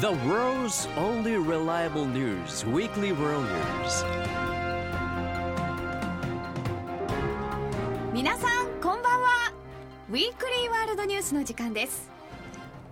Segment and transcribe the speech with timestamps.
[0.00, 4.04] The world's only reliable news weekly world news.
[8.12, 9.52] 皆さんこんばんは。
[10.08, 12.12] ウィークリーワールドニュースの時間です。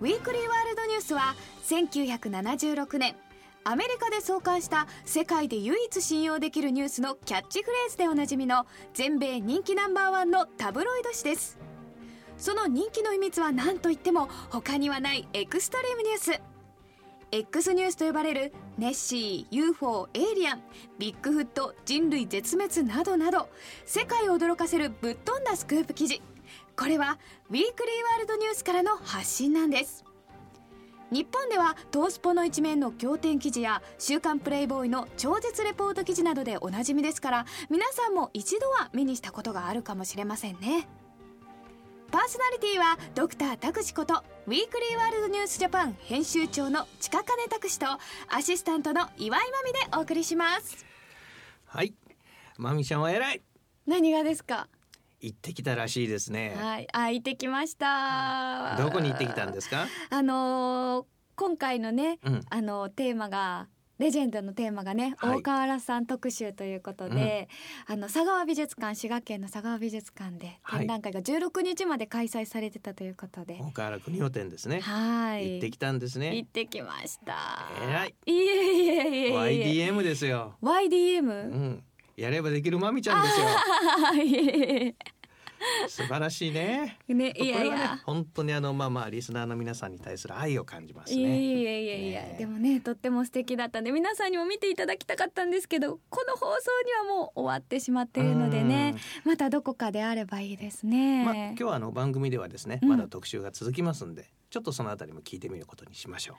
[0.01, 3.15] ウィークリーワールドニュースは1976年
[3.63, 11.57] アメリカで創刊した世界で唯一信用できるニュースのキャッチフレーズでおなじみの全米人気ナンバーワンのタブロイド紙です。
[12.37, 16.56] その人気の秘密は何といっても他にはないエクストリームニュース。
[17.31, 20.61] X ニュースと呼ばれるネッシー UFO エイリアン
[20.97, 23.49] ビッグフット人類絶滅などなど
[23.85, 26.21] 世界を驚かせるぶっ飛んだスクープ記事。
[26.77, 27.17] これは
[27.49, 27.65] ウィークリー
[28.11, 30.05] ワールドニュースからの発信なんです。
[31.11, 40.87] 日本ではトースポの一面の仰天記事や週刊プレイボーイの超絶レポート記事などでおなじみですから皆さんも一度は目にしたことがあるかもしれませんね。
[42.11, 47.85] パーソナリティはドクター拓司ことウィークリーワールドニュースジャパン編集長の近金拓司と
[48.29, 50.85] アシスタントの岩井真美でお送りします。
[51.65, 51.93] はい。
[52.57, 53.41] まみちゃんは偉い。
[53.85, 54.67] 何がですか？
[55.19, 56.87] 行ってきたらしいですね、はい。
[56.93, 58.77] あ行ってきました。
[58.77, 59.87] どこに行ってきたんですか？
[60.09, 61.05] あのー
[61.35, 62.41] 今回のね、うん。
[62.49, 63.67] あのテーマが
[63.99, 65.37] レジェンドのテーマがね、はい。
[65.37, 67.49] 大河原さん特集ということで、
[67.87, 70.79] あの佐川美術館滋賀県の佐川美術館ではい。
[70.81, 75.53] 展覧会が16日まで開催されてたということで、大河原国予店ですね、はい。
[75.53, 77.35] 行ってきたんです行ねってきました。
[77.83, 78.15] 偉い。
[78.25, 79.89] いえいえいえいえ。
[79.91, 81.21] YDM ですよ、う YDM?
[81.23, 81.83] ん、
[82.15, 84.23] やればできるまみちゃんですよ。
[84.23, 84.95] いえい
[85.87, 86.97] 素晴らしいね。
[87.07, 92.37] えねいやいこれはねや本当にあのまあまあリスナーの皆さんに対する愛を感じますいやねいやいやいや、ねえ。
[92.39, 96.71] でもねとっても素敵だったんで皆さんにも見ていただきたかったんですけどこの放送
[97.03, 102.89] にはもう終わってしまっているのでねまたどこかであればいいですね、まあ今日はあの番組ではですね、うん。
[102.89, 106.37] まだ特集が続きますんでちょっとそのあたりも聞いてみることにしましょ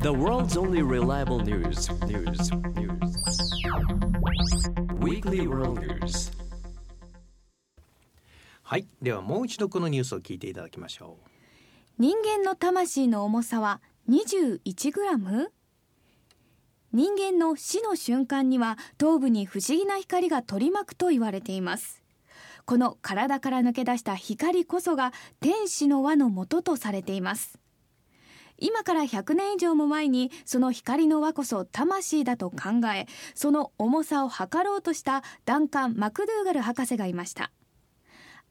[0.00, 2.98] The world's only reliable news news news.
[5.00, 6.30] Weekly world news.
[6.32, 6.37] う
[8.68, 8.86] はい。
[9.00, 11.30] ではもう一度このニュースを聞いていただきましょう。
[11.98, 13.80] 人間の魂の重さは
[14.10, 15.46] 21g?
[16.92, 22.02] 人間の死の瞬間には頭部に不思議な光が取り巻くと言われています。
[22.66, 27.58] この体から抜け出した光こそが天使の輪の元とされています。
[28.58, 37.50] 今から100年以上も前にその光の輪こそ魂だと考えその重さを測ろうとしたダンカン・マクドゥーガル博士がいました。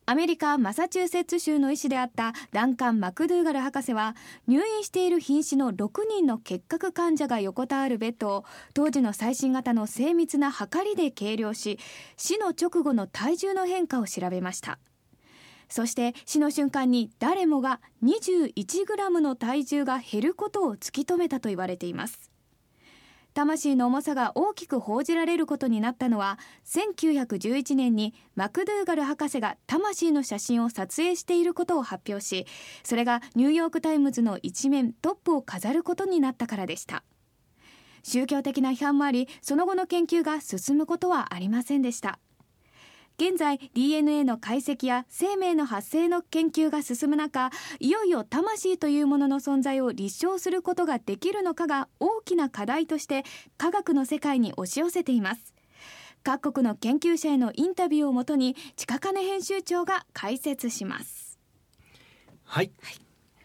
[0.10, 4.16] アメリカ・マサチューセッツ州の医師であったダンカン・マクドゥーガル博士は
[4.48, 11.78] 入院している瀕死の6人の結核患者が横たわるベッドを当時の最新型の精密な測りで計量し
[12.16, 14.80] 死の直後の体重の変化を調べました。
[15.68, 22.32] そして死の瞬間に誰もが 21g の体重が減ることを突き止めたと言われています。
[23.38, 32.48] 魂の重さが大きく報じられることになったのは1911年にマクドゥーガル博士が魂の写真を撮影していることを発表し
[32.84, 37.04] それがニューヨーク・タイムズの一面トップを飾ることになったからでした。
[38.02, 42.18] 宗教的な批判もありその後の研究が進むことはありませんでした。
[43.20, 53.24] 現在 DNA の解析や生命の発生の研究が進む中いよいよ魂というものの存在を立証することができるのかが大きな課題として
[53.58, 55.56] 科学の世界に押し寄せています。
[56.24, 61.40] 各国の研究者へのインタビューをもとに近金編集長が解説します。
[62.44, 62.72] はい、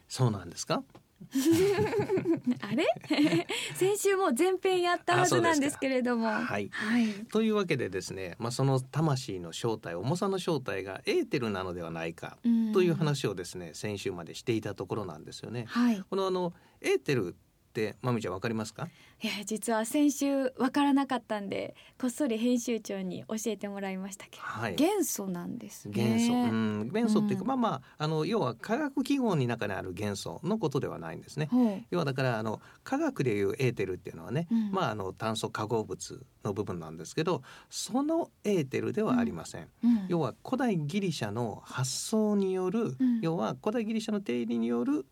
[0.07, 0.83] そうなんですか？
[2.61, 2.87] あれ？
[3.75, 6.27] 先週も前編やったはずなんですけれども。
[6.27, 7.09] はいはい。
[7.33, 12.73] というわけでですね、まあ、その魂の正体重さの正体がエーテルなのではないかうん。
[12.73, 15.65] という話をですね先週までしていたところなんですよね。
[15.69, 16.03] はい。
[16.09, 17.37] このあのエーテル
[17.73, 18.87] ってまみちゃんわかりますか？
[19.23, 24.77] いや実は先週わからなかったんでこっそり編集長に教えてもらいましたけど、はい。
[24.77, 25.95] 元素なんですね。
[25.95, 27.49] 元素、うん、元素っていうか、うん。
[27.49, 31.49] まあまああの要は化学記号の中にある元素のことではないんですね。
[31.51, 31.83] ほう。
[31.91, 34.71] 要はだからあの科学でいうエーテルっていうのはね、うん。
[34.71, 39.69] まああの炭素化合物の部分なんですけどそのエーテルではありません。
[39.83, 40.07] うん。
[40.09, 43.21] 要は古代ギリシャの発想による、うん。
[43.23, 45.07] 要は古代ギリシャの定理による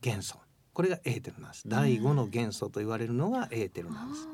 [0.00, 0.38] 元素
[0.72, 1.68] これがエーテルなんです。
[1.68, 4.28] 第五の元素と言われるのがエーテルなんです。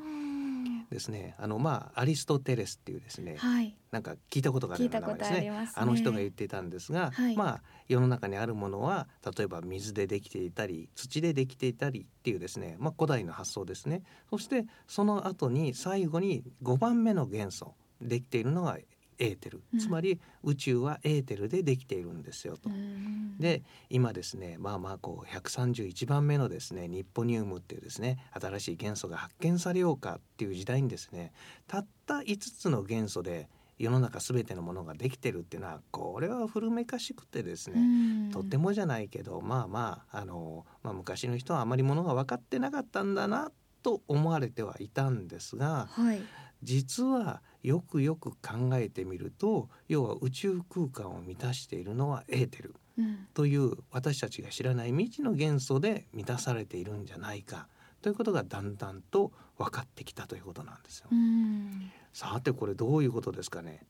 [0.89, 1.35] ですね。
[1.37, 5.39] あのまあアリストテレスっていうですね、はいなんか聞いたことがある名前ですね。
[5.41, 9.07] ねあの人が言っていたんですが、はいまあ世の中にあるものは
[9.37, 14.03] 例えば水でできていたり土でできていたりっていうですね、まあ古代の発想ですね。
[14.29, 18.77] そしてその後に最後に5番目の元素できているのが
[19.19, 19.79] エーテル、うん。
[19.79, 22.69] つまり宇宙はエーテルでできているんですよと。
[22.69, 31.31] うんで今ですねまあまあこう131番目のですねニッポニウムっていうですね新しい元素が発見されようかっていう時代にですね
[31.67, 33.47] たった5つの元素で
[33.77, 37.83] 世の中全てのものができてるっていうのはこれは古めかしくてですね、う
[38.29, 38.31] ん。
[38.31, 43.51] とってもじゃないけどまあまああの、まあ、昔の人はあまりものが分かってなかったんだな
[43.83, 46.21] と思われてはいたんですがはい
[46.63, 53.27] 実はよくよく考えてみると要は宇宙空間を満たしているのはエーテルうん。
[53.33, 57.67] という私たちが知らない未知の元素で満たされているんじゃないか
[58.01, 61.07] ということがだんだんと分かってきたということなんですよ。
[61.11, 61.91] うん。
[62.13, 63.85] さてこれどういうことですかね？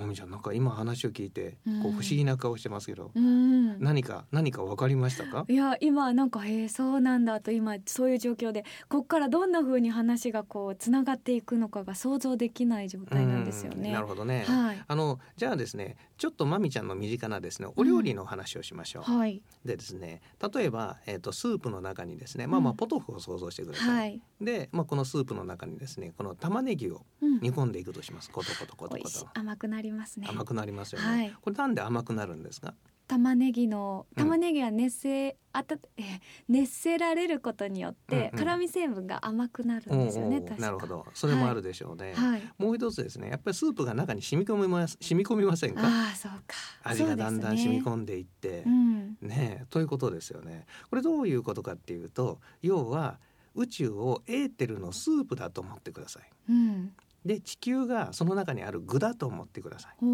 [0.00, 1.82] もみちゃんなんか今話を聞いてうん。
[1.82, 3.78] こう不思議な顔してますけど、うん。
[3.80, 5.44] 何か何か分かりましたか？
[5.48, 13.92] いや今なんかへえそうなんだと今そういう状況でここからどんな風に話がこうつながっていくのかが想像できない状態なんですようんね。
[13.92, 14.44] なるほどね。
[14.46, 19.02] はいあのじゃあですねちょっとまみちゃんの身近なですねお料理の話をしましょう。
[19.04, 20.20] はいでですね
[20.54, 23.88] 例えば、えー、とスープの中にですねまあまあうんポトフを想像してください。
[23.88, 24.22] はい。
[24.40, 28.30] で、まあ、このスープの中にですねこの玉ねぎをうん煮込んでいくとします。
[28.30, 29.26] コトコトコトコト美味しい。
[29.34, 30.26] 甘くなりますね。
[30.28, 32.74] 甘くなりますよね、はいこれなんで甘くなるんですか？
[33.06, 36.04] 玉ねぎのうん玉ねぎは熱せ、あたえー
[36.48, 40.36] 熱せられることによって辛味成分が甘くなるんですよね。
[40.36, 42.42] おうおう確かなるほどそれもあるでしょうね、はい。
[42.56, 45.82] もう一つですねやっぱりスープが中に染み込みます染み込みませんか？
[45.84, 46.56] ああそうか。
[46.82, 49.16] 味がだんだん染みん込んでいって、うん。
[49.20, 53.18] ねえということですよねこれどういうことかっていうと要は
[53.54, 56.92] 宇宙をエーテルのスープだと思ってくださいうん。
[57.24, 60.04] で地球がその中にある具だと思ってください。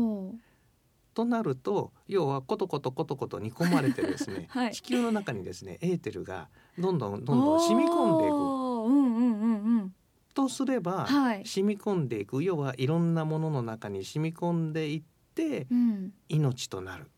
[1.15, 4.75] となると要はコトコトコトコト煮込まれてですね、 はい。
[4.75, 6.49] 地球の中にですねエーテルが
[6.79, 8.35] どんどんどんどん染み込んでいく。
[8.37, 9.95] うんうんうんうん。
[10.33, 11.45] とすれば、はい。
[11.45, 12.43] 染み込んでいく。
[12.43, 15.03] 要はいろんなものの中に染み込んでいっ
[15.35, 16.13] てうん。
[16.29, 17.11] 命となる。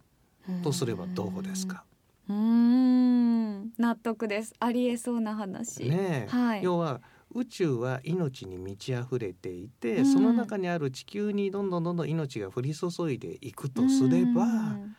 [0.63, 1.85] とすればどうですか？
[2.29, 3.73] うーん。
[3.79, 4.55] 納得です。
[4.59, 5.85] ありえそうな話。
[5.89, 6.63] ねえ、はい。
[6.63, 7.01] 要は
[7.35, 14.97] 宇宙は命に満ち溢れていて、うんその中にある地球にどんどんどんどん命が降り注いでいくとすれば、うん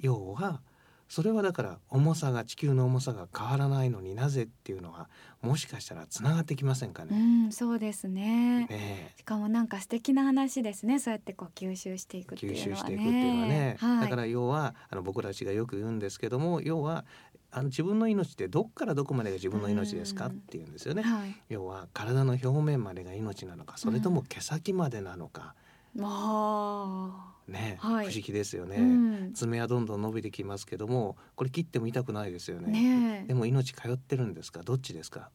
[0.00, 0.60] 要は
[1.08, 5.08] それはだから重さが地球の重さが変わらないのになぜっていうのは
[5.40, 7.46] もしかしたらつながってきませんかうね。
[7.48, 17.06] んそうですねねしかもなんか素敵な話ですねそうやってこう吸収していくっていうのはね吸収していくっていうのはね、はい、だから要はあの僕たちがよく言うんですけども要は
[17.50, 20.26] あの自分の命ってどっからどこまでが自分の命ですか？
[20.26, 20.32] うん。
[20.32, 21.02] っていうんですよね。
[21.02, 21.34] はい。
[21.48, 25.54] 要は体の表面までが命なのかそれとも毛先までなのか、
[26.00, 27.34] あ。
[27.48, 28.10] ね、はい。
[28.10, 28.84] 不思議ですよね、ーう
[29.30, 29.32] ん。
[29.32, 32.70] 爪はどんどん伸びてきますけどもこれ切っても痛くないですよね。
[32.70, 33.28] ねえ。
[33.28, 34.62] でも命通ってるんですか？
[34.62, 35.30] どっちですか？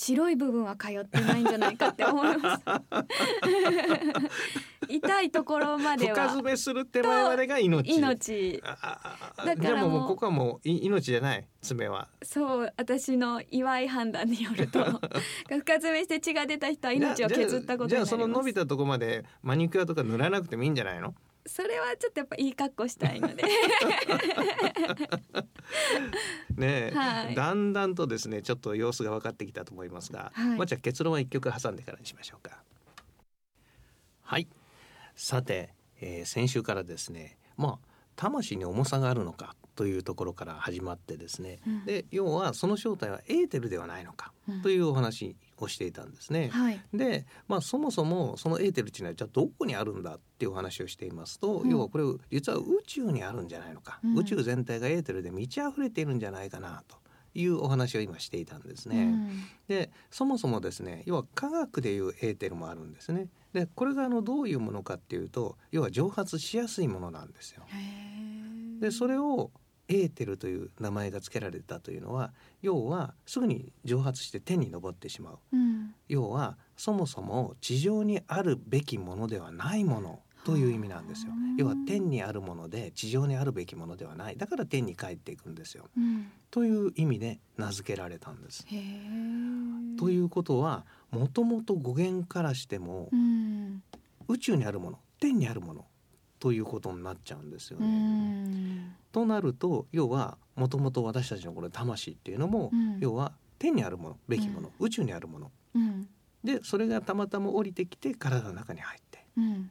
[0.00, 2.64] 白い部分は通ってないんじゃないかって思います。
[4.88, 7.96] 痛いところまで深は爪する手前までが命。
[7.96, 8.62] 命。
[8.62, 8.76] だ
[9.56, 10.06] からもう。
[10.06, 11.44] ここはもうい命じゃない？
[11.62, 12.06] 爪は。
[12.22, 14.84] そう私の祝い判断によると。
[15.50, 17.96] 深爪して血が出た人は命を削ったことになります。
[17.96, 21.12] じゃあじゃあその伸びたとこまでマニキュアとか塗らなくてもいいんじゃないの？
[21.48, 23.42] それはちょっとやっぱいい格好したいので。
[26.56, 27.34] ねえ、はい。
[27.34, 30.58] だんだんとですねちょっと様子が分かってきたと思いますが、はい。
[30.58, 32.62] まあじゃあ結論は一曲挟んでからにしましょうか。
[34.22, 34.46] はい。
[35.14, 41.84] さて、えー先週からですねまあ魂に重さがあるのかというところから始まってですね、うん。
[41.84, 46.48] で要はその正体はエーテルではないのかうんというお話をしていたんですね。
[46.48, 56.96] はいで、まあ、そもそもそのエーテルっていうのはじゃあどこにあるんだっていうお話をしていますと、うん要はこれ実は宇宙にあるんじゃないのか、うん宇宙全体がエーテルで満ち溢れているんじゃないかなと
[57.34, 59.04] いうお話を今していたんですね。
[59.04, 63.28] うんでそもそもですね要は科学でいうエーテルもあるんですね。
[63.52, 67.64] でこれがあのどういうものかっていうと要は蒸発しやすいものなんですよ。
[68.80, 69.50] でそれを
[69.88, 75.38] エーテルという名前が付けられたというのは要はすぐに蒸発して天に昇ってしまう。
[75.52, 81.40] うん要はそもそも地上にあるべきものではないものという意味なんですよはあ。
[81.58, 85.88] 要は天にあるもので地上にあるべきものではないだから天に帰っていくんですよ。
[85.96, 88.64] うんという意味で名付けられたんです。
[89.98, 93.82] ということはもともと語源からしてもうん
[94.28, 95.84] 宇宙にあるもの天にあるもの
[96.38, 97.88] ということになっちゃうんですようね。
[97.88, 98.94] ん。
[99.12, 102.98] となると要はもともと私たちのこの魂っていうのも、うん。
[103.00, 105.50] 要は天にあるものべきもの、宇宙にあるもの。
[105.74, 106.08] うん。
[106.44, 109.24] でそれがたまたま降りてきて体の中に入って。
[109.36, 109.70] うん。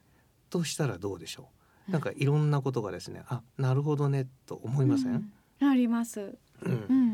[0.50, 1.50] としたらどうでしょ
[1.88, 1.91] う？
[1.91, 5.31] なんかいろんなことがですねあなるほどねと思いません、
[5.62, 5.69] うん。
[5.69, 6.38] あります。
[6.63, 6.86] うん。
[6.89, 7.07] うん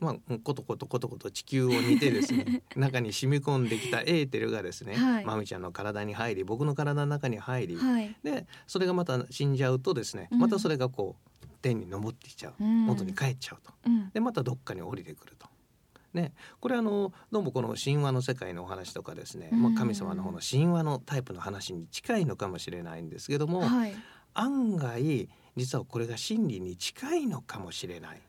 [0.00, 5.24] まあ、コトコトコトコト地球を見てですね 中に染み込んできたエーテルがですね、はい。
[5.24, 8.16] まみちゃんの体に入り僕の体の中に入り、はい。
[8.22, 10.38] でそれがまた死んじゃうとですねうん。
[10.38, 12.86] またそれがこう天に昇ってきちゃう、うん。
[12.86, 13.72] 元に帰っちゃうと。
[13.86, 14.10] うん。
[14.10, 15.48] でまたどっかに降りてくると。
[16.14, 23.94] ね、これあのどうもこの神話の世界のお話とかですね、まあ、うん神様の方の神話のタイプの話に近いのかもしれないんですけども、はい。
[24.34, 28.20] 案外実はこれが真理に近いのかもしれない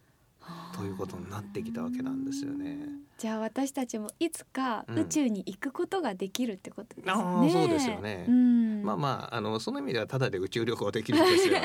[0.75, 2.77] ということになってきたわけなんですよね。
[3.17, 7.13] じゃあ私たちもいつかうん宇宙に行くことができるってことですね。
[7.13, 11.57] ああそうですよねうん、まあまああのその意味ではただで宇宙旅行できるんですよ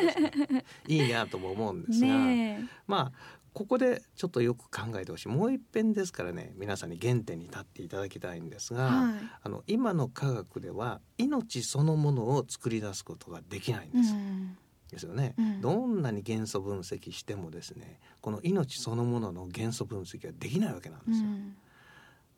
[0.89, 9.15] いいなとも思うんですが、ねまあここでちょっとよく考えてほしいもう一遍ですからね皆さんに原点に立っていただきたいんですえ、が、はい。
[9.43, 14.13] あの今の科学では命そのものを作り出すことができないんです。
[14.13, 14.59] うん
[14.91, 15.61] ですよね、うん。
[15.61, 21.27] どんなに元素分析してもですねこの命そのものの元素分析はできないわけなんですよ。
[21.27, 21.57] うん。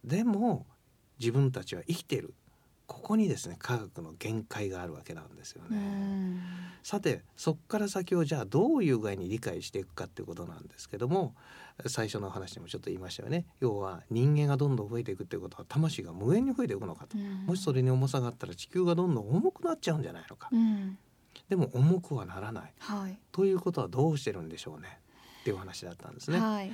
[0.05, 0.67] でも
[1.19, 2.35] 自分たちは生きてる。
[2.87, 5.79] ここにですね科学の限界があるわけなんですようね。
[5.79, 6.41] ん。
[6.83, 11.35] さてそこから先をじゃあどういう具合に理解していくかっていうことなんですけども
[11.87, 13.45] 最初の話でもちょっと言いましたよね。
[13.61, 17.19] 要は人間がどんどん増えていくっていうことは魂が無限に増えていくのかと。
[17.19, 20.49] もしそれに重さがあったら地球がどんどん重くなっちゃうんじゃないのか。
[20.51, 20.97] うん
[21.49, 22.73] でも重くはならない。
[22.79, 25.01] はい、ということはどうしてるんでしょうね。
[25.41, 26.39] っていう話だったんですね。
[26.39, 26.73] はい。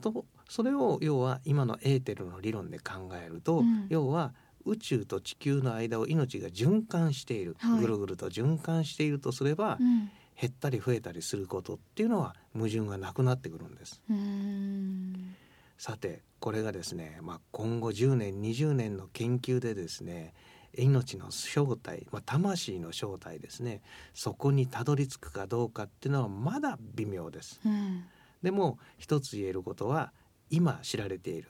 [0.00, 3.86] とそれを要は今のエーテルの理論で考えると、うん。
[3.88, 4.34] 要は
[4.64, 7.80] 宇宙と地球の間を命が循環している、はい。
[7.80, 10.10] ぐるぐると循環しているとすれば、うん。
[10.40, 14.02] 減ったり増えたりすることっていうのは矛盾がなくなってくるんです。
[14.08, 15.34] うん。
[15.76, 20.32] さてこれがですね、まあ、今後10年20年の研究でですね
[20.76, 23.82] 命の正体、まあ、魂の正体ですね。
[24.14, 27.60] そこにたどり着くかどうかっていうのはまだ微妙です。
[27.64, 28.04] うん。
[28.42, 30.12] でも一つ言えることは
[30.50, 31.48] 今知られている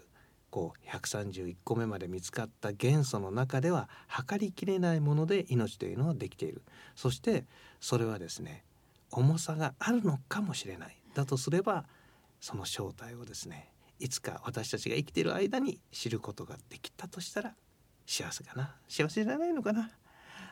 [0.51, 6.63] こう131個目まで見つかった元素の中では測りきれないもので命というのはできている。
[6.95, 7.47] そして
[7.81, 8.65] それはですね
[9.11, 10.97] 重さがあるのかもしれない。
[11.15, 11.87] だとすれば
[12.41, 17.55] その正体をですねいつか私たちが生きている間に知ることができたとしたら
[18.07, 18.75] 幸せかな？
[18.89, 19.91] 幸せじゃないのかな？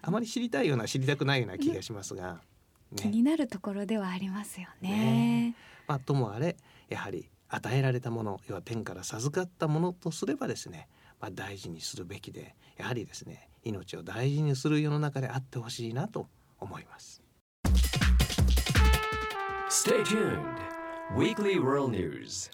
[0.02, 2.40] あまり知りたいような知りたくないような気がしますが、
[2.92, 4.90] ね、気になるところではありますよね。
[4.90, 6.56] ねまあ、ともあれ
[6.88, 10.88] やはり与えられたもの要は天から授かったものとすればですね、
[11.20, 16.28] まあ、大事にするべきでやはりですね命を大事にする世の中であってほしいなと
[16.58, 17.22] 思います。
[19.68, 20.36] Stay tuned.
[21.16, 22.50] Weekly World News.